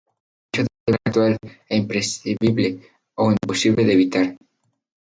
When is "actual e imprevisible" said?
1.05-2.69